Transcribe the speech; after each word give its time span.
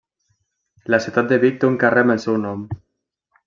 La 0.93 0.99
ciutat 1.03 1.29
de 1.33 1.39
Vic 1.45 1.61
té 1.65 1.69
un 1.69 1.77
carrer 1.85 2.05
amb 2.07 2.17
el 2.17 2.25
seu 2.27 2.41
nom. 2.49 2.69